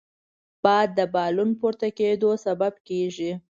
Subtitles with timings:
[0.63, 3.31] باد د بالون پورته کېدو سبب کېږي